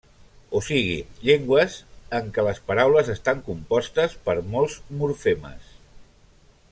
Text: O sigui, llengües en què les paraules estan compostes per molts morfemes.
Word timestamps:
O 0.59 0.59
sigui, 0.67 0.95
llengües 1.27 1.75
en 2.19 2.31
què 2.37 2.45
les 2.47 2.61
paraules 2.71 3.11
estan 3.17 3.45
compostes 3.51 4.17
per 4.31 4.37
molts 4.57 4.79
morfemes. 5.03 5.71